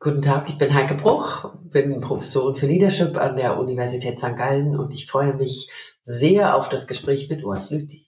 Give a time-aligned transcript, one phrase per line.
[0.00, 4.36] Guten Tag, ich bin Heike Bruch, bin Professorin für Leadership an der Universität St.
[4.36, 5.68] Gallen und ich freue mich
[6.04, 8.06] sehr auf das Gespräch mit Urs Lüthi.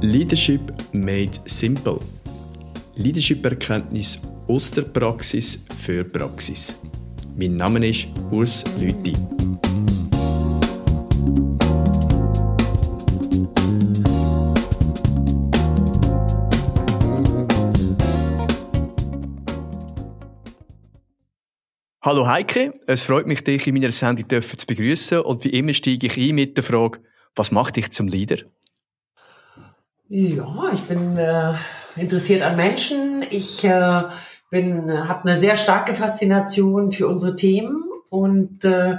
[0.00, 1.98] Leadership made simple.
[2.94, 6.76] Leadership-Erkenntnis aus der Praxis für Praxis.
[7.38, 9.12] Mein Name ist Urs Lüthi.
[22.00, 26.06] Hallo Heike, es freut mich, dich in meiner Sendung zu begrüßen und wie immer steige
[26.06, 27.00] ich ein mit der Frage,
[27.34, 28.38] was macht dich zum Leader?
[30.08, 31.52] Ja, ich bin äh,
[31.96, 33.26] interessiert an Menschen.
[33.28, 34.02] Ich äh,
[34.50, 38.96] bin, habe eine sehr starke Faszination für unsere Themen und äh,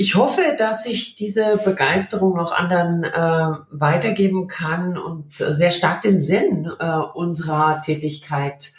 [0.00, 6.20] ich hoffe, dass ich diese Begeisterung auch anderen äh, weitergeben kann und sehr stark den
[6.20, 8.74] Sinn äh, unserer Tätigkeit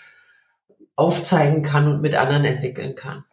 [0.95, 3.25] aufzeigen kann und mit anderen entwickeln kann.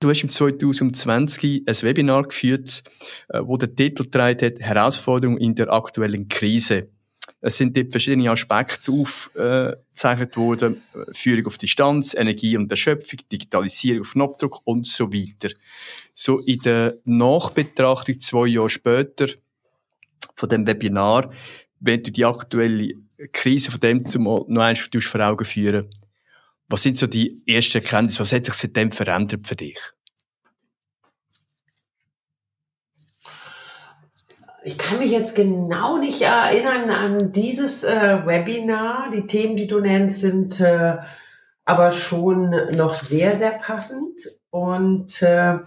[0.00, 2.82] Du hast im 2020 ein Webinar geführt,
[3.28, 6.88] äh, wo der Titel trägt hat, Herausforderungen in der aktuellen Krise.
[7.44, 10.80] Es sind dort verschiedene Aspekte aufgezeichnet worden.
[11.12, 15.52] Führung auf Distanz, Energie und Erschöpfung, Digitalisierung auf Knopfdruck und so weiter.
[16.14, 19.26] So in der Nachbetrachtung zwei Jahre später
[20.36, 21.30] von dem Webinar,
[21.80, 22.94] wenn du die aktuelle
[23.32, 25.90] Krise von dem zumal noch einmal vor Augen führen,
[26.68, 28.20] was sind so die ersten Erkenntnisse?
[28.20, 29.78] Was hat sich seitdem verändert für dich?
[34.64, 39.10] Ich kann mich jetzt genau nicht erinnern an dieses äh, Webinar.
[39.12, 40.98] Die Themen, die du nennst, sind äh,
[41.64, 44.20] aber schon noch sehr, sehr passend.
[44.50, 45.58] Und äh,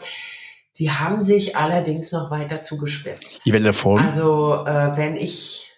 [0.78, 3.46] die haben sich allerdings noch weiter zugespitzt.
[3.46, 4.00] In welcher Form?
[4.00, 5.74] Also äh, wenn ich,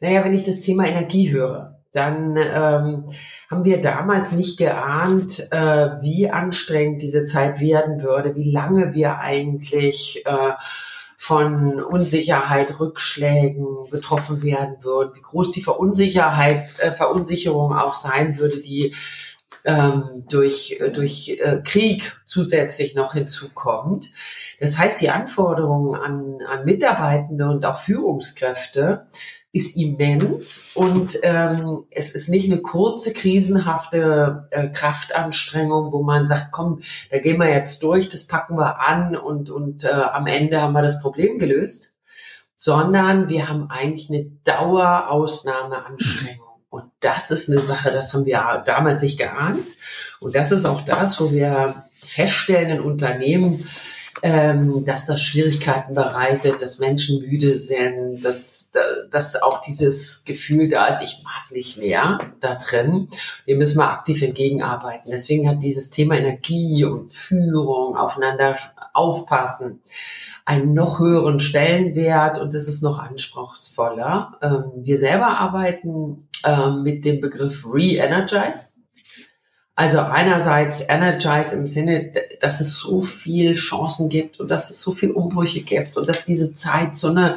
[0.00, 3.10] naja, wenn ich das Thema Energie höre, dann ähm,
[3.50, 9.18] haben wir damals nicht geahnt, äh, wie anstrengend diese Zeit werden würde, wie lange wir
[9.18, 10.52] eigentlich äh,
[11.20, 18.60] von Unsicherheit, Rückschlägen betroffen werden würden, wie groß die Verunsicherheit, äh, Verunsicherung auch sein würde,
[18.60, 18.94] die
[19.64, 24.12] ähm, durch, durch äh, Krieg zusätzlich noch hinzukommt.
[24.60, 29.08] Das heißt, die Anforderungen an, an Mitarbeitende und auch Führungskräfte
[29.52, 36.52] ist immens und ähm, es ist nicht eine kurze krisenhafte äh, Kraftanstrengung, wo man sagt,
[36.52, 40.60] komm, da gehen wir jetzt durch, das packen wir an und, und äh, am Ende
[40.60, 41.94] haben wir das Problem gelöst,
[42.56, 46.46] sondern wir haben eigentlich eine Dauerausnahmeanstrengung.
[46.68, 49.66] Und das ist eine Sache, das haben wir damals nicht geahnt.
[50.20, 53.66] Und das ist auch das, wo wir feststellen in Unternehmen,
[54.22, 58.72] ähm, dass das Schwierigkeiten bereitet, dass Menschen müde sind, dass,
[59.10, 63.08] dass auch dieses Gefühl da ist, ich mag nicht mehr da drin.
[63.44, 65.10] Wir müssen mal aktiv entgegenarbeiten.
[65.10, 68.56] Deswegen hat dieses Thema Energie und Führung, aufeinander
[68.92, 69.80] aufpassen,
[70.44, 74.38] einen noch höheren Stellenwert und es ist noch anspruchsvoller.
[74.40, 78.77] Ähm, wir selber arbeiten ähm, mit dem Begriff Re-Energize.
[79.78, 84.90] Also einerseits Energize im Sinne, dass es so viel Chancen gibt und dass es so
[84.90, 87.36] viel Umbrüche gibt und dass diese Zeit so eine,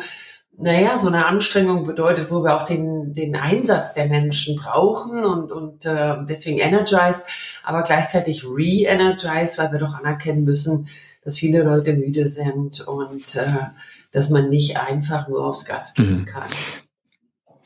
[0.57, 5.51] naja, so eine Anstrengung bedeutet, wo wir auch den, den Einsatz der Menschen brauchen und,
[5.51, 7.25] und äh, deswegen Energize,
[7.61, 10.87] aber gleichzeitig Re-Energize, weil wir doch anerkennen müssen,
[11.23, 13.67] dass viele Leute müde sind und äh,
[14.11, 16.25] dass man nicht einfach nur aufs Gas gehen mhm.
[16.25, 16.49] kann.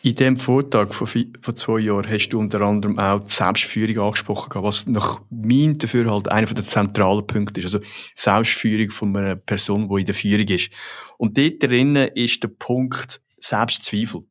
[0.06, 4.62] In dem Vortrag von, von zwei Jahren hast du unter anderem auch die Selbstführung angesprochen,
[4.62, 7.74] was nach meinem Dafürhalt einer der zentralen Punkte ist.
[7.74, 7.80] Also
[8.14, 10.72] Selbstführung von einer Person, die in der Führung ist.
[11.18, 14.22] Und dort drinnen ist der Punkt Selbstzweifel.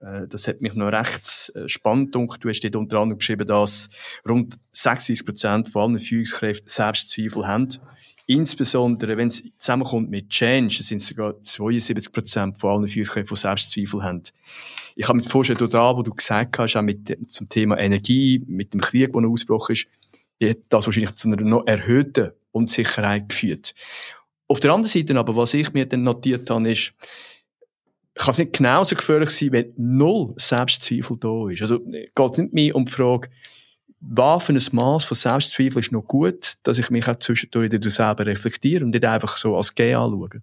[0.00, 2.42] Äh, das hat mich noch recht äh, spannend gedacht.
[2.42, 3.90] Du hast dort unter anderem geschrieben, dass
[4.28, 7.68] rund 60 Prozent von allen Führungskräften Selbstzweifel haben.
[8.26, 13.40] Insbesondere, wenn es zusammenkommt mit Change, sind es sogar 72 Prozent von allen Führungskräften, die
[13.40, 14.22] Selbstzweifel haben.
[14.96, 18.72] Ich habe mir vorstellen, da, wo du gesagt hast, auch mit, zum Thema Energie, mit
[18.72, 19.88] dem Krieg, der ausgebrochen ist,
[20.42, 23.74] hat das wahrscheinlich zu einer noch erhöhten Unsicherheit geführt.
[24.46, 26.94] Auf der anderen Seite aber, was ich mir dann notiert habe, ist,
[28.14, 31.62] kann es nicht genauso gefährlich sein, wenn null Selbstzweifel da ist.
[31.62, 33.28] Also, geht es nicht mehr um die Frage,
[34.06, 38.26] was für ein Maß von Selbstzweifel ist noch gut, dass ich mich auch zwischendurch selber
[38.26, 40.42] reflektiere und nicht einfach so als Geh anschaue?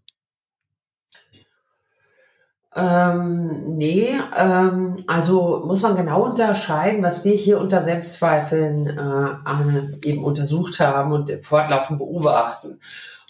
[2.73, 10.23] Ähm, nee, ähm, also muss man genau unterscheiden, was wir hier unter Selbstzweifeln äh, eben
[10.23, 12.79] untersucht haben und fortlaufend beobachten.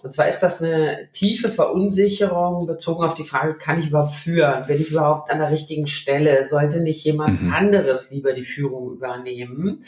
[0.03, 4.65] Und zwar ist das eine tiefe Verunsicherung bezogen auf die Frage, kann ich überhaupt führen?
[4.65, 6.43] Bin ich überhaupt an der richtigen Stelle?
[6.43, 7.53] Sollte nicht jemand mhm.
[7.53, 9.83] anderes lieber die Führung übernehmen?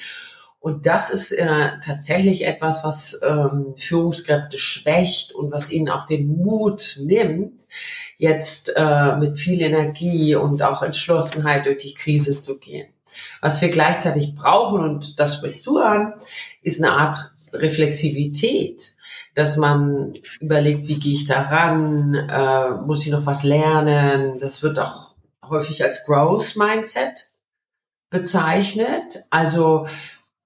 [0.63, 6.37] Und das ist äh, tatsächlich etwas, was ähm, Führungskräfte schwächt und was ihnen auch den
[6.37, 7.63] Mut nimmt,
[8.17, 12.87] jetzt äh, mit viel Energie und auch Entschlossenheit durch die Krise zu gehen.
[13.41, 16.13] Was wir gleichzeitig brauchen, und das sprichst du an,
[16.61, 18.93] ist eine Art Reflexivität
[19.35, 24.39] dass man überlegt, wie gehe ich daran, äh, muss ich noch was lernen.
[24.39, 27.31] Das wird auch häufig als Growth Mindset
[28.11, 29.23] bezeichnet.
[29.31, 29.87] Also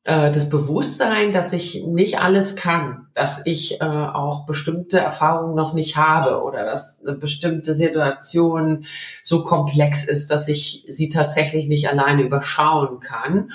[0.07, 5.73] äh, das Bewusstsein, dass ich nicht alles kann, dass ich äh, auch bestimmte Erfahrungen noch
[5.73, 8.85] nicht habe oder dass eine bestimmte Situation
[9.21, 13.51] so komplex ist, dass ich sie tatsächlich nicht alleine überschauen kann.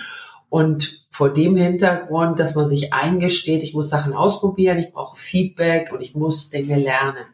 [0.51, 5.91] Und vor dem Hintergrund, dass man sich eingesteht, ich muss Sachen ausprobieren, ich brauche Feedback
[5.91, 7.25] und ich muss Dinge lernen.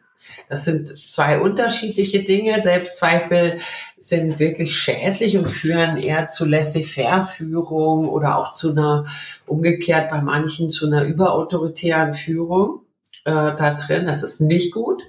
[0.49, 2.61] Das sind zwei unterschiedliche Dinge.
[2.61, 3.59] Selbstzweifel
[3.97, 9.05] sind wirklich schädlich und führen eher zu Laissez-faire-Führung oder auch zu einer,
[9.45, 12.81] umgekehrt bei manchen, zu einer überautoritären Führung
[13.25, 14.05] äh, da drin.
[14.05, 15.01] Das ist nicht gut.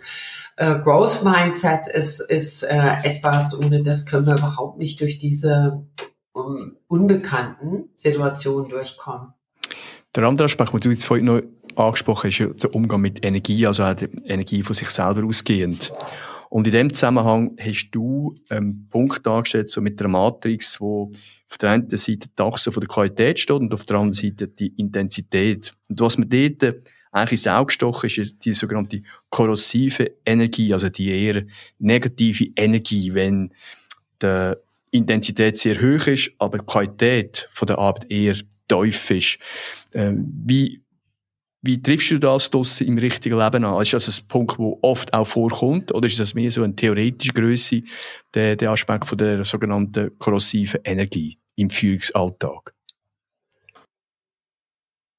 [0.57, 5.87] Äh, Growth Mindset ist, ist äh, etwas, ohne das können wir überhaupt nicht durch diese
[6.33, 9.33] um, unbekannten Situationen durchkommen.
[10.15, 11.41] Der andere Aspekt, den du jetzt vorhin noch
[11.77, 15.93] angesprochen ist ja der Umgang mit Energie, also auch die Energie von sich selber ausgehend.
[16.49, 21.11] Und in dem Zusammenhang hast du einen Punkt dargestellt, so mit der Matrix, wo
[21.49, 24.49] auf der einen Seite die Achse von der Qualität steht und auf der anderen Seite
[24.49, 25.73] die Intensität.
[25.89, 31.11] Und was mir dort eigentlich ins Auge gestochen ist, die sogenannte korrosive Energie, also die
[31.11, 31.45] eher
[31.79, 33.53] negative Energie, wenn
[34.21, 34.59] der
[34.91, 38.37] Intensität sehr hoch ist, aber die Qualität von der Arbeit eher
[38.69, 39.39] tief ist.
[39.95, 40.83] Ähm, wie,
[41.63, 43.83] wie triffst du das draussen im richtigen Leben an?
[43.83, 45.93] Ist das ein Punkt, der oft auch vorkommt?
[45.95, 47.83] Oder ist das mehr so eine theoretische Größe,
[48.35, 52.75] der, der Aspekt von der sogenannten korrosiven Energie im Führungsalltag?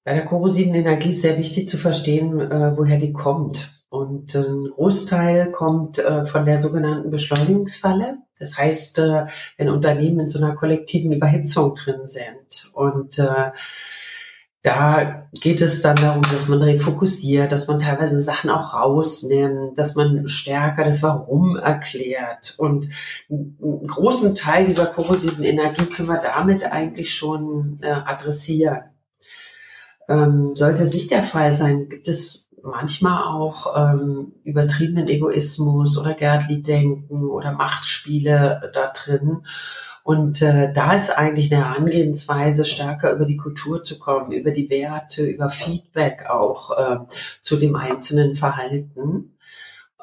[0.04, 3.70] Bei der korrosiven Energie ist sehr wichtig zu verstehen, äh, woher die kommt.
[3.90, 8.18] Und ein Großteil kommt äh, von der sogenannten Beschleunigungsfalle.
[8.40, 9.26] Das heißt, äh,
[9.58, 13.52] wenn Unternehmen in so einer kollektiven Überhitzung drin sind und äh,
[14.64, 19.78] da geht es dann darum, dass man direkt fokussiert, dass man teilweise Sachen auch rausnimmt,
[19.78, 22.56] dass man stärker das Warum erklärt.
[22.60, 22.88] Und
[23.30, 28.84] einen großen Teil dieser korrosiven Energie können wir damit eigentlich schon äh, adressieren.
[30.08, 36.14] Ähm, sollte es nicht der Fall sein, gibt es manchmal auch ähm, übertriebenen Egoismus oder
[36.14, 39.44] Gärtli-Denken oder Machtspiele da drin.
[40.04, 44.70] Und äh, da ist eigentlich eine Herangehensweise, stärker über die Kultur zu kommen, über die
[44.70, 46.98] Werte, über Feedback auch äh,
[47.42, 49.38] zu dem einzelnen Verhalten.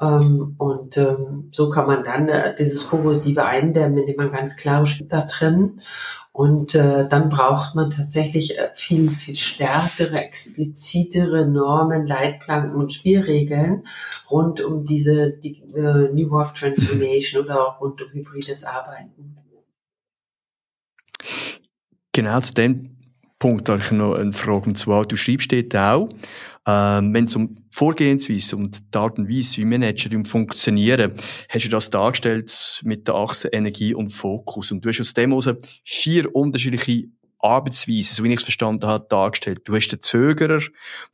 [0.00, 4.86] Ähm, und ähm, so kann man dann äh, dieses Korrosive eindämmen, indem man ganz klare
[5.08, 5.80] da drin
[6.38, 13.88] und äh, dann braucht man tatsächlich äh, viel, viel stärkere, explizitere Normen, Leitplanken und Spielregeln
[14.30, 19.34] rund um diese die, äh, New Work Transformation oder auch rund um hybrides Arbeiten.
[22.12, 22.98] Genau zu dem
[23.38, 24.66] Punkt habe ich noch eine Frage.
[24.66, 26.08] Und zwar, du schreibst dort auch,
[26.66, 31.12] ähm, wenn es um Vorgehensweise und die Art und Weise, wie Manager funktionieren,
[31.48, 34.72] hast du das dargestellt mit der Achse Energie und Fokus.
[34.72, 35.48] Und du hast aus dem heraus
[35.84, 37.04] vier unterschiedliche
[37.38, 39.60] Arbeitsweisen, so wie ich es verstanden habe, dargestellt.
[39.64, 40.60] Du hast den Zögerer,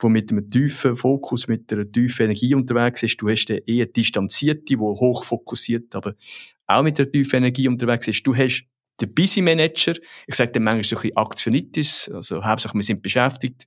[0.03, 3.21] der mit einem tiefen Fokus, mit einer tiefen Energie unterwegs ist.
[3.21, 6.15] Du hast den eher Distanzierten, der hoch fokussiert, aber
[6.67, 8.27] auch mit einer tiefen Energie unterwegs ist.
[8.27, 8.65] Du hast
[9.01, 9.95] der Busy Manager,
[10.27, 13.67] ich sage dem manchmal so ein bisschen Aktionitis, also hauptsächlich wir sind beschäftigt,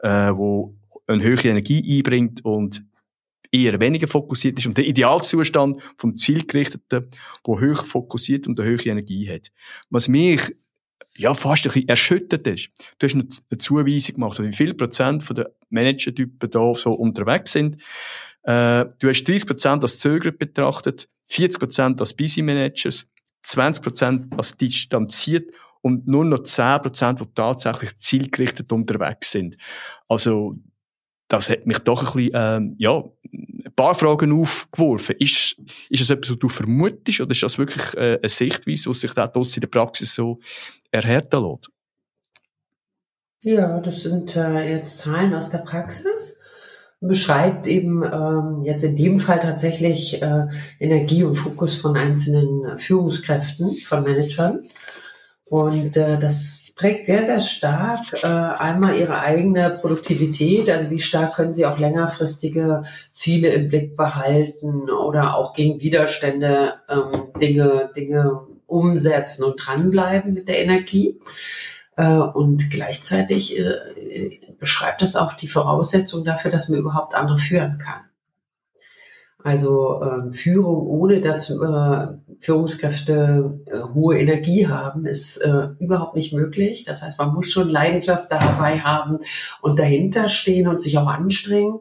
[0.00, 2.84] äh, wo eine höhere Energie einbringt und
[3.50, 7.08] eher weniger fokussiert ist und der Idealzustand vom Zielgerichteten,
[7.44, 9.48] wo hoch fokussiert und eine höhere Energie hat.
[9.90, 10.54] Was mich
[11.16, 12.70] ja, fast ein bisschen erschüttert ist.
[12.98, 17.76] Du hast eine Zuweisung gemacht, wie viel Prozent den Managertypen da so unterwegs sind.
[18.44, 23.06] Äh, du hast 30 Prozent als Zöger betrachtet, 40 Prozent als Busy Managers,
[23.48, 25.50] 20 Prozent als distanziert
[25.80, 29.56] und nur noch 10 Prozent, die tatsächlich zielgerichtet unterwegs sind.
[30.08, 30.54] Also,
[31.28, 35.16] das hat mich doch ein bisschen, ähm, ja, ein paar Fragen aufgeworfen.
[35.18, 35.56] Ist,
[35.90, 39.12] ist das etwas, was du vermutest, oder ist das wirklich äh, eine Sichtweise, die sich
[39.12, 40.40] da in der Praxis so
[40.90, 41.70] erhärten lässt?
[43.44, 46.37] Ja, das sind äh, jetzt Zahlen aus der Praxis.
[47.00, 50.46] Beschreibt eben ähm, jetzt in dem Fall tatsächlich äh,
[50.80, 54.60] Energie und Fokus von einzelnen Führungskräften, von Managern.
[55.48, 61.34] Und äh, das prägt sehr, sehr stark äh, einmal ihre eigene Produktivität, also wie stark
[61.34, 68.42] können sie auch längerfristige Ziele im Blick behalten oder auch gegen Widerstände ähm, Dinge, Dinge
[68.66, 71.18] umsetzen und dranbleiben mit der Energie.
[71.98, 77.78] Äh, und gleichzeitig äh, beschreibt das auch die Voraussetzung dafür, dass man überhaupt andere führen
[77.78, 78.02] kann.
[79.42, 82.06] Also ähm, Führung, ohne dass äh,
[82.38, 83.58] Führungskräfte
[83.94, 85.44] hohe Energie haben, ist
[85.80, 86.84] überhaupt nicht möglich.
[86.84, 89.18] Das heißt, man muss schon Leidenschaft dabei haben
[89.60, 91.80] und dahinter stehen und sich auch anstrengen.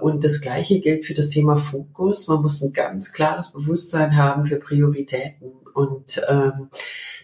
[0.00, 2.28] Und das Gleiche gilt für das Thema Fokus.
[2.28, 5.50] Man muss ein ganz klares Bewusstsein haben für Prioritäten.
[5.74, 6.68] Und ähm,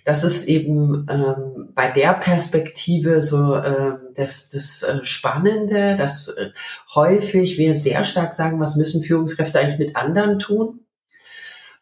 [0.04, 6.50] das ist eben ähm, bei der Perspektive so ähm, das, das äh, Spannende, dass äh,
[6.94, 10.80] häufig wir sehr stark sagen, was müssen Führungskräfte eigentlich mit anderen tun.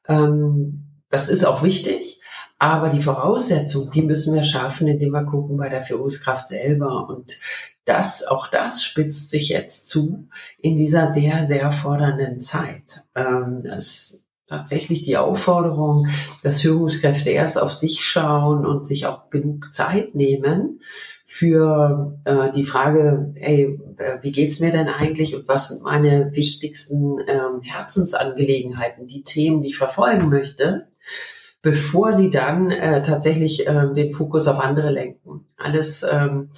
[0.07, 2.21] Ähm, das ist auch wichtig.
[2.59, 7.09] Aber die Voraussetzungen, die müssen wir schaffen, indem wir gucken bei der Führungskraft selber.
[7.09, 7.41] Und
[7.85, 10.29] das, auch das spitzt sich jetzt zu
[10.61, 13.02] in dieser sehr, sehr fordernden Zeit.
[13.17, 16.09] Ähm, es tatsächlich die Aufforderung,
[16.42, 20.80] dass Führungskräfte erst auf sich schauen und sich auch genug Zeit nehmen
[21.26, 26.30] für äh, die Frage, ey, äh, wie geht's mir denn eigentlich und was sind meine
[26.35, 30.88] wichtigsten ähm, Herzensangelegenheiten, die Themen, die ich verfolgen möchte,
[31.62, 35.47] bevor sie dann äh, tatsächlich äh, den Fokus auf andere lenken.
[35.56, 36.50] Alles ähm,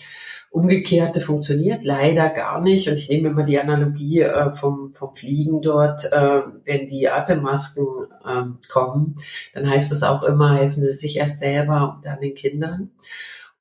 [0.55, 2.89] Umgekehrte funktioniert leider gar nicht.
[2.89, 6.05] Und ich nehme immer die Analogie äh, vom, vom Fliegen dort.
[6.13, 7.85] Äh, wenn die Atemmasken
[8.25, 9.17] äh, kommen,
[9.53, 12.93] dann heißt es auch immer, helfen Sie sich erst selber und dann den Kindern.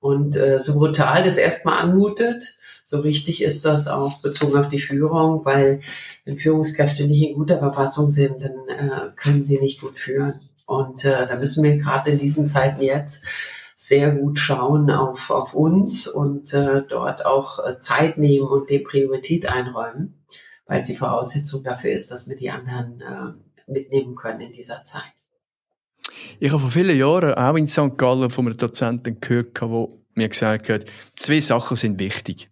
[0.01, 4.77] Und äh, so brutal das erstmal anmutet, so richtig ist das auch bezogen auf die
[4.77, 5.79] Führung, weil
[6.25, 10.41] wenn Führungskräfte nicht in guter Verfassung sind, dann äh, können sie nicht gut führen.
[10.67, 13.25] Und äh, da müssen wir gerade in diesen Zeiten jetzt
[13.75, 18.83] sehr gut schauen auf, auf uns und äh, dort auch äh, Zeit nehmen und dem
[18.83, 20.23] Priorität einräumen,
[20.65, 24.83] weil es die Voraussetzung dafür ist, dass wir die anderen äh, mitnehmen können in dieser
[24.85, 25.13] Zeit.
[26.39, 27.97] Ich habe vor vielen Jahren auch in St.
[27.97, 32.49] Gallen von einem Dozenten gehört, der mir gesagt hat, zwei Sachen sind wichtig.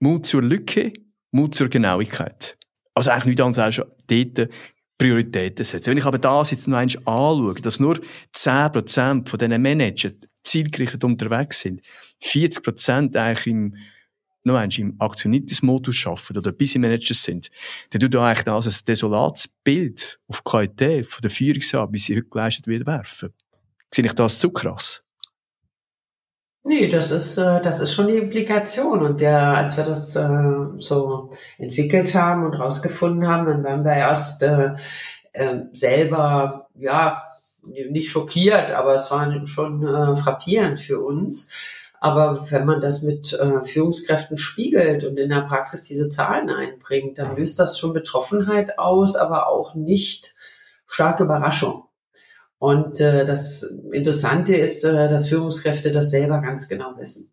[0.00, 0.92] Mut zur Lücke,
[1.30, 2.56] Mut zur Genauigkeit.
[2.94, 4.50] Also eigentlich nicht anderes als dort
[4.98, 5.90] Prioritäten setzen.
[5.90, 7.98] Wenn ich aber das jetzt noch einmal anschaue, dass nur
[8.34, 11.82] 10% von diesen Managern zielgerichtet unterwegs sind,
[12.22, 13.76] 40% eigentlich im,
[14.44, 17.50] noch einmal im Aktionitis-Modus arbeiten oder Busy Manager sind,
[17.90, 22.16] dann tut eigentlich das ein desolates Bild auf die Qualität von der Führungsarbeit, wie sie
[22.16, 23.34] heute geleistet wird, werfen.
[23.92, 25.05] Sehe ich das zu krass?
[26.68, 29.00] Nee, das ist, äh, das ist schon die Implikation.
[29.02, 33.92] Und wir, als wir das äh, so entwickelt haben und rausgefunden haben, dann waren wir
[33.94, 34.74] erst äh,
[35.32, 37.22] äh, selber, ja,
[37.62, 41.50] nicht schockiert, aber es war schon äh, frappierend für uns.
[42.00, 47.18] Aber wenn man das mit äh, Führungskräften spiegelt und in der Praxis diese Zahlen einbringt,
[47.18, 50.34] dann löst das schon Betroffenheit aus, aber auch nicht
[50.88, 51.85] starke Überraschung.
[52.58, 57.30] Und äh, das Interessante ist, äh, dass Führungskräfte das selber ganz genau wissen.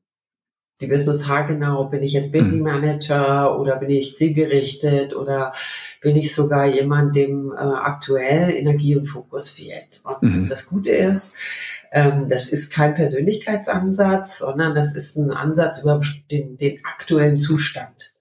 [0.82, 2.64] Die wissen es haargenau, bin ich jetzt Busy mhm.
[2.64, 5.54] Manager oder bin ich zielgerichtet oder
[6.02, 10.02] bin ich sogar jemand, dem äh, aktuell Energie und Fokus fehlt.
[10.04, 10.50] Und mhm.
[10.50, 11.38] das Gute ist,
[11.94, 18.13] ähm, das ist kein Persönlichkeitsansatz, sondern das ist ein Ansatz über den, den aktuellen Zustand.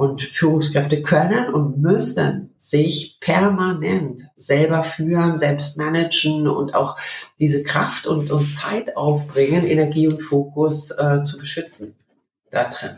[0.00, 6.96] Und Führungskräfte können und müssen sich permanent selber führen, selbst managen und auch
[7.38, 11.96] diese Kraft und, und Zeit aufbringen, Energie und Fokus äh, zu beschützen
[12.50, 12.96] da drin.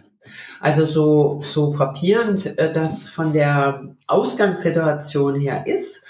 [0.60, 6.06] Also so, so frappierend äh, das von der Ausgangssituation her ist,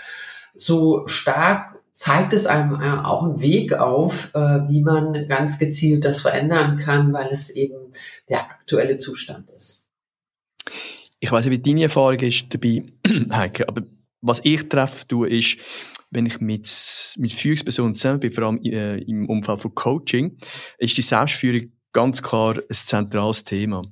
[0.54, 6.04] so stark zeigt es einem äh, auch einen Weg auf, äh, wie man ganz gezielt
[6.04, 7.92] das verändern kann, weil es eben
[8.28, 9.81] der aktuelle Zustand ist.
[11.20, 12.84] Ich weiß nicht, wie deine Erfahrung ist dabei,
[13.30, 13.82] Heike, aber
[14.20, 15.58] was ich treffe, tue, ist,
[16.10, 16.68] wenn ich mit,
[17.16, 20.36] mit Führungspersonen zusammen bin, vor allem äh, im Umfeld von Coaching,
[20.78, 23.82] ist die Selbstführung ganz klar ein zentrales Thema.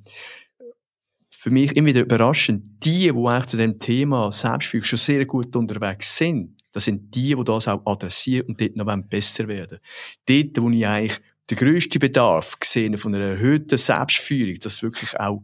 [1.29, 6.17] Für mich immer wieder überraschend, die, die zu dem Thema Selbstführung schon sehr gut unterwegs
[6.17, 9.79] sind, das sind die, die das auch adressieren und dort noch besser werden
[10.25, 15.43] Dort, wo ich eigentlich den grössten Bedarf gesehen von einer erhöhten Selbstführung, das wirklich auch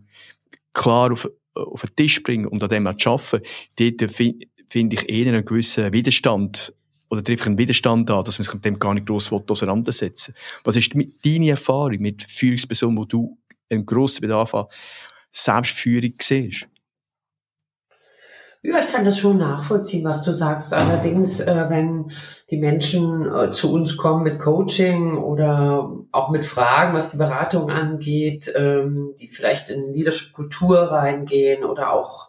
[0.78, 3.44] klar auf auf den Tisch bringen und an dem auch zu arbeiten,
[3.78, 6.74] dort finde ich eher einen gewissen Widerstand
[7.10, 10.76] oder trifft einen Widerstand an, dass man sich mit dem gar nicht gross auseinandersetzen Was
[10.76, 13.38] ist deine Erfahrung mit Führungspersonen, wo du
[13.70, 14.66] einen grossen Bedarf an
[15.32, 16.68] Selbstführung siehst?
[18.68, 20.74] Ja, ich kann das schon nachvollziehen, was du sagst.
[20.74, 22.12] Allerdings, äh, wenn
[22.52, 27.70] die Menschen äh, zu uns kommen mit Coaching oder auch mit Fragen, was die Beratung
[27.70, 32.28] angeht, ähm, die vielleicht in Leadership-Kultur reingehen oder auch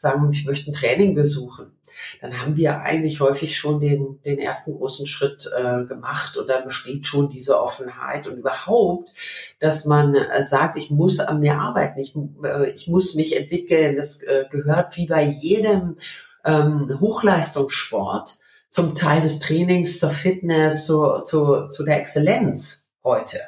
[0.00, 1.72] sagen, ich möchte ein Training besuchen,
[2.20, 6.64] dann haben wir eigentlich häufig schon den, den ersten großen Schritt äh, gemacht und dann
[6.64, 9.10] besteht schon diese Offenheit und überhaupt,
[9.58, 12.14] dass man äh, sagt, ich muss an mir arbeiten, ich,
[12.44, 13.96] äh, ich muss mich entwickeln.
[13.96, 15.96] Das äh, gehört wie bei jedem
[16.44, 18.38] ähm, Hochleistungssport
[18.70, 23.40] zum Teil des Trainings, zur Fitness, zu, zu, zu der Exzellenz heute.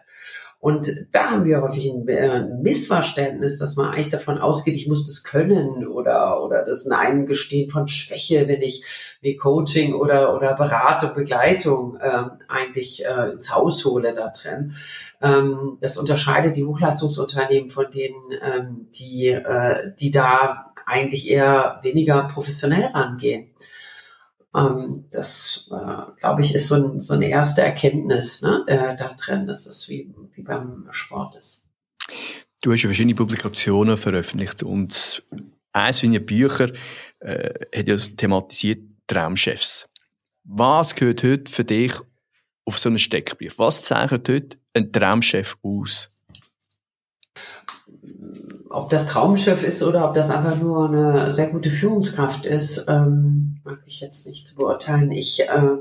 [0.60, 4.88] Und da haben wir häufig ein, äh, ein, Missverständnis, dass man eigentlich davon ausgeht, ich
[4.88, 8.84] muss das können oder, oder das ein Eingestehen von Schwäche, wenn ich
[9.22, 14.74] wie Coaching oder, oder Beratung, Begleitung ähm, eigentlich äh, ins Haus hole da drin.
[15.22, 22.28] Ähm, das unterscheidet die Hochleistungsunternehmen von denen, ähm, die, äh, die da eigentlich eher weniger
[22.28, 23.48] professionell rangehen.
[24.54, 29.14] Ähm, das, äh, glaube ich, ist so, ein, so eine erste Erkenntnis ne, äh, da
[29.14, 31.69] drin, dass das wie, wie beim Sport ist.
[32.61, 35.23] Du hast ja verschiedene Publikationen veröffentlicht und
[35.73, 36.73] eins deiner Bücher
[37.21, 39.88] äh, hat ja thematisiert Traumchefs.
[40.45, 41.92] Was gehört heute für dich
[42.64, 43.59] auf so einen Steckbrief?
[43.59, 46.11] Was zeichnet heute ein Traumchef aus?
[48.70, 53.60] Ob das Traumschiff ist oder ob das einfach nur eine sehr gute Führungskraft ist, ähm,
[53.64, 55.10] mag ich jetzt nicht beurteilen.
[55.10, 55.76] Ich äh,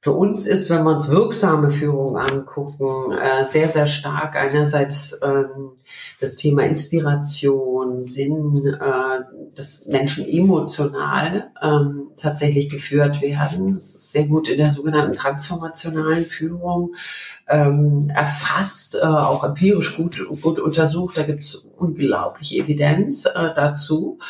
[0.00, 5.72] für uns ist, wenn wir uns wirksame Führung angucken, äh, sehr, sehr stark einerseits ähm,
[6.20, 13.74] das Thema Inspiration, Sinn, äh, dass Menschen emotional ähm, tatsächlich geführt werden.
[13.74, 16.94] Das ist sehr gut in der sogenannten transformationalen Führung
[17.48, 21.16] ähm, erfasst, äh, auch empirisch gut, gut untersucht.
[21.16, 24.20] Da gibt es unglaubliche Evidenz äh, dazu.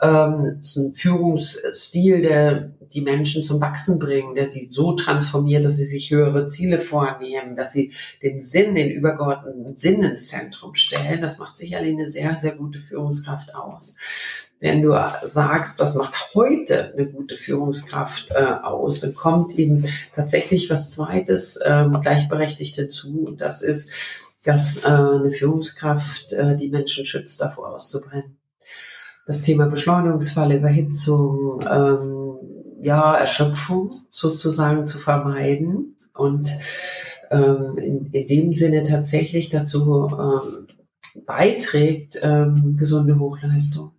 [0.00, 5.76] Ähm, ist ein Führungsstil, der die Menschen zum Wachsen bringen, der sie so transformiert, dass
[5.76, 11.20] sie sich höhere Ziele vornehmen, dass sie den Sinn, den übergeordneten Sinn ins Zentrum stellen.
[11.20, 13.96] Das macht sicherlich eine sehr, sehr gute Führungskraft aus.
[14.60, 14.92] Wenn du
[15.24, 21.58] sagst, was macht heute eine gute Führungskraft äh, aus, dann kommt eben tatsächlich was Zweites
[21.64, 23.24] ähm, gleichberechtigt hinzu.
[23.26, 23.90] Und das ist,
[24.44, 28.38] dass äh, eine Führungskraft äh, die Menschen schützt, davor auszubrennen
[29.26, 32.23] das Thema Beschleunigungsfall, Überhitzung, ähm,
[32.84, 36.50] ja, Erschöpfung sozusagen zu vermeiden und
[37.30, 40.66] ähm, in, in dem Sinne tatsächlich dazu ähm,
[41.26, 43.92] beiträgt, ähm, gesunde Hochleistung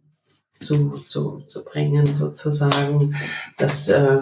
[0.60, 3.16] zu, zu, zu bringen, sozusagen.
[3.58, 4.22] Das äh,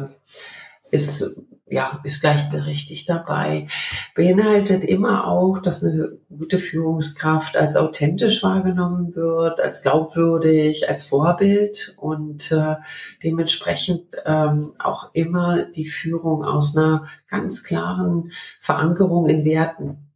[0.91, 3.67] ist ja, ist gleichberechtigt dabei,
[4.13, 11.95] beinhaltet immer auch, dass eine gute Führungskraft als authentisch wahrgenommen wird, als glaubwürdig, als Vorbild
[11.97, 12.75] und äh,
[13.23, 20.11] dementsprechend ähm, auch immer die Führung aus einer ganz klaren Verankerung in Werten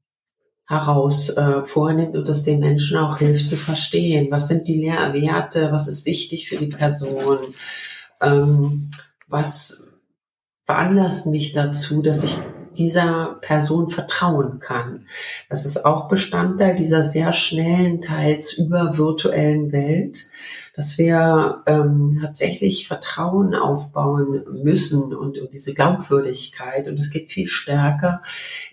[0.67, 4.27] heraus äh, vornimmt und das den Menschen auch hilft zu verstehen.
[4.29, 5.71] Was sind die Lehrwerte?
[5.71, 7.37] Was ist wichtig für die Person?
[8.21, 8.91] Ähm,
[9.27, 9.86] was
[10.67, 12.37] veranlasst mich dazu, dass ich
[12.75, 15.07] dieser Person vertrauen kann.
[15.49, 20.29] Das ist auch Bestandteil dieser sehr schnellen, teils über virtuellen Welt,
[20.75, 26.87] dass wir ähm, tatsächlich Vertrauen aufbauen müssen und, und diese Glaubwürdigkeit.
[26.89, 28.21] Und es geht viel stärker,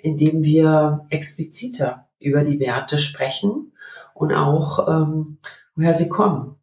[0.02, 3.72] indem wir expliziter über die Werte sprechen
[4.14, 5.38] und auch, ähm,
[5.76, 6.56] woher sie kommen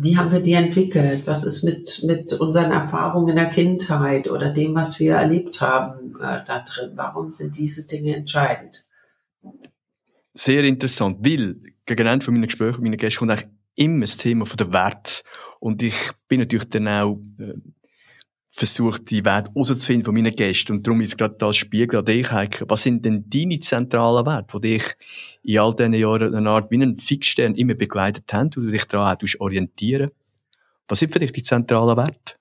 [0.00, 1.26] wie haben wir die entwickelt?
[1.26, 6.16] Was ist mit, mit unseren Erfahrungen in der Kindheit oder dem, was wir erlebt haben,
[6.16, 6.92] äh, da drin?
[6.94, 8.86] Warum sind diese Dinge entscheidend?
[10.32, 14.16] Sehr interessant, weil gegen Ende von meinen Gesprächen mit meinen Gästen kommt eigentlich immer das
[14.16, 15.22] Thema von der Wert.
[15.60, 17.54] Und ich bin natürlich dann auch äh,
[18.58, 20.72] versucht, die Werte herauszufinden von meinen Gästen.
[20.72, 22.64] Und darum jetzt gerade als Spiegel an dich, Heike.
[22.68, 24.94] Was sind denn deine zentralen Werte, die dich
[25.44, 28.84] in all diesen Jahren eine Art wie einen Fixstern immer begleitet haben, wo du dich
[28.84, 30.10] daran auch orientieren
[30.88, 32.34] Was sind für dich die zentralen Werte?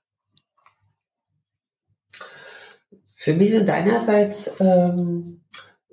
[3.15, 5.41] Für mich sind einerseits ähm,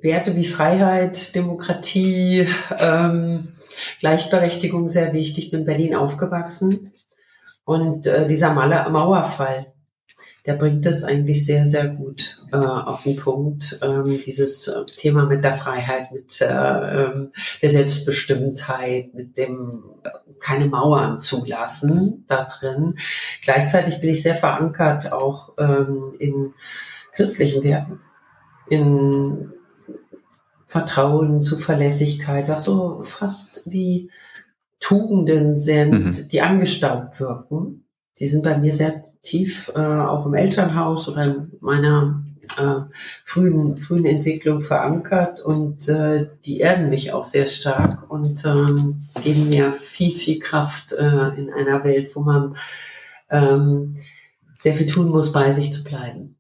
[0.01, 3.49] Werte wie Freiheit, Demokratie, ähm,
[4.01, 5.47] Gleichberechtigung sehr wichtig.
[5.47, 6.93] Ich bin in Berlin aufgewachsen
[7.65, 9.74] und äh, dieser Mauerfall,
[10.47, 13.79] der bringt das eigentlich sehr, sehr gut äh, auf den Punkt.
[13.83, 20.11] Ähm, dieses äh, Thema mit der Freiheit, mit äh, ähm, der Selbstbestimmtheit, mit dem äh,
[20.41, 22.99] keine Mauern zulassen da drin.
[23.43, 26.53] Gleichzeitig bin ich sehr verankert auch ähm, in
[27.13, 28.01] christlichen Werten,
[28.69, 29.53] in
[30.67, 34.11] Vertrauen, Zuverlässigkeit, was so fast wie
[34.81, 36.29] Tugenden sind, mhm.
[36.31, 37.84] die angestaubt wirken.
[38.19, 42.25] Die sind bei mir sehr tief, äh, auch im Elternhaus oder in meiner
[42.59, 42.81] äh,
[43.25, 49.49] frühen, frühen Entwicklung verankert und äh, die erden mich auch sehr stark und ähm, geben
[49.49, 52.57] mir viel, viel Kraft äh, in einer Welt, wo man
[53.31, 53.97] ähm,
[54.59, 56.37] sehr viel tun muss, bei sich zu bleiben.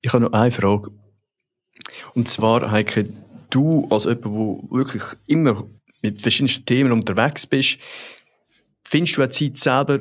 [0.00, 0.90] Ich habe noch eine Frage.
[2.14, 3.08] Und zwar, Heike,
[3.50, 4.32] du als jemand, der
[4.70, 5.64] wirklich immer
[6.02, 7.78] mit verschiedensten Themen unterwegs bist,
[8.82, 10.00] findest du eine Zeit selber,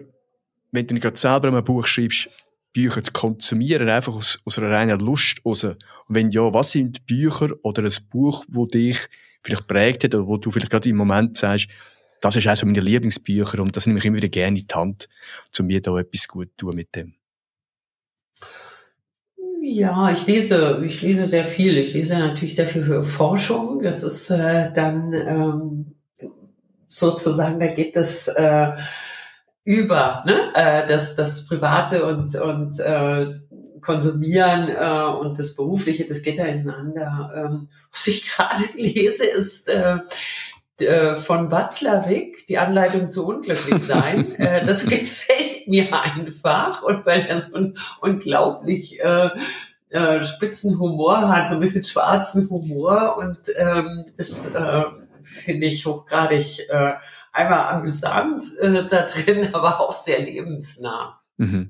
[0.74, 2.30] wenn du gerade selber ein Buch schreibst,
[2.74, 5.64] Bücher zu konsumieren, einfach aus, aus einer reinen Lust raus?
[5.64, 5.78] Und
[6.10, 8.98] wenn ja, was sind Bücher oder ein Buch, wo dich
[9.44, 11.68] vielleicht prägt hat oder wo du vielleicht gerade im Moment sagst,
[12.22, 15.10] das ist eines meiner Lieblingsbücher und das nehme ich immer wieder gerne in die Hand,
[15.60, 17.14] um mir da etwas gut zu tun mit dem.
[19.62, 21.78] Ja, ich lese, ich lese sehr viel.
[21.78, 23.82] Ich lese natürlich sehr viel für Forschung.
[23.82, 25.96] Das ist äh, dann ähm,
[26.88, 28.72] sozusagen, da geht es äh,
[29.66, 30.52] über ne?
[30.54, 33.34] äh, das, das Private und, und äh,
[33.82, 37.32] Konsumieren äh, und das Berufliche, das geht da ineinander.
[37.36, 39.98] Ähm, was ich gerade lese, ist äh,
[40.80, 44.36] äh, von Watzlawick, die Anleitung zu unglücklich sein.
[44.38, 49.30] äh, das gefällt mir einfach und weil er so ein unglaublich äh,
[49.90, 54.84] äh, spitzen Humor hat, so ein bisschen schwarzen Humor und ähm, das äh,
[55.22, 56.94] finde ich hochgradig äh,
[57.34, 61.20] einmal amüsant äh, da drin, aber auch sehr lebensnah.
[61.38, 61.70] Mhm.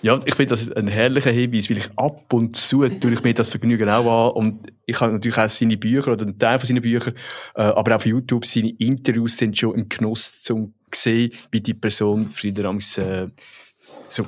[0.00, 3.34] Ja, ich finde das ein herrlicher Hinweis, weil ich ab und zu tue ich mir
[3.34, 6.68] das Vergnügen auch an und ich habe natürlich auch seine Bücher oder einen Teil von
[6.68, 7.14] seinen Büchern,
[7.56, 12.26] äh, aber auf YouTube seine Interviews sind schon ein Genuss zum sehen, wie die Person
[12.26, 12.64] früher
[12.98, 13.26] äh,
[14.06, 14.26] so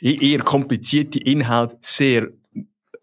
[0.00, 2.28] e-, eher komplizierte Inhalte sehr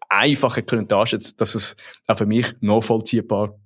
[0.08, 3.58] einfach können dass es auch für mich nachvollziehbar war.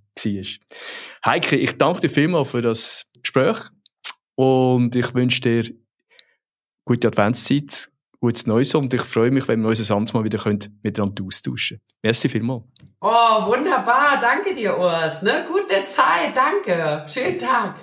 [1.24, 3.58] Heike, ich danke dir vielmals für das Gespräch
[4.34, 5.74] und ich wünsche dir
[6.84, 10.42] gute Adventszeit, gutes Neues und ich freue mich, wenn wir uns ein Mal wieder
[10.82, 11.98] miteinander austauschen können.
[12.02, 12.64] Merci vielmals.
[13.00, 14.18] Oh, wunderbar.
[14.20, 15.22] Danke dir, Urs.
[15.22, 15.44] Ne?
[15.48, 16.36] Gute Zeit.
[16.36, 17.04] Danke.
[17.08, 17.74] Schönen Tag.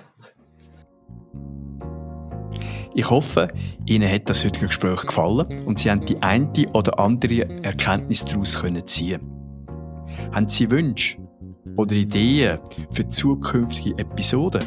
[2.95, 3.49] Ich hoffe,
[3.85, 8.61] Ihnen hat das heutige Gespräch gefallen und Sie haben die eine oder andere Erkenntnis daraus
[8.85, 9.21] ziehen
[10.33, 11.17] Haben Sie Wünsche
[11.75, 12.59] oder Ideen
[12.91, 14.63] für zukünftige Episoden?